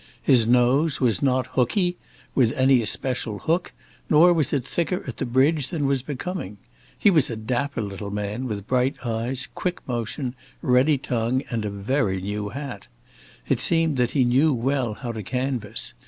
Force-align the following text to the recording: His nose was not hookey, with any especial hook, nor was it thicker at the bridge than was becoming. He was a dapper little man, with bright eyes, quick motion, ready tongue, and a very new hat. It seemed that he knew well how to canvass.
His 0.23 0.47
nose 0.47 0.99
was 0.99 1.21
not 1.21 1.45
hookey, 1.49 1.95
with 2.33 2.53
any 2.53 2.81
especial 2.81 3.37
hook, 3.37 3.71
nor 4.09 4.33
was 4.33 4.51
it 4.51 4.65
thicker 4.65 5.03
at 5.07 5.17
the 5.17 5.27
bridge 5.27 5.67
than 5.67 5.85
was 5.85 6.01
becoming. 6.01 6.57
He 6.97 7.11
was 7.11 7.29
a 7.29 7.35
dapper 7.35 7.83
little 7.83 8.09
man, 8.09 8.47
with 8.47 8.65
bright 8.65 8.95
eyes, 9.05 9.47
quick 9.53 9.79
motion, 9.87 10.33
ready 10.63 10.97
tongue, 10.97 11.43
and 11.51 11.65
a 11.65 11.69
very 11.69 12.19
new 12.19 12.49
hat. 12.49 12.87
It 13.47 13.59
seemed 13.59 13.97
that 13.97 14.09
he 14.17 14.25
knew 14.25 14.55
well 14.55 14.95
how 14.95 15.11
to 15.11 15.21
canvass. 15.21 15.93